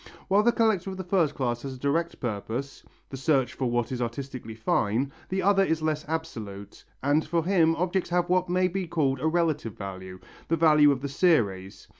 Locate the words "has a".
1.61-1.79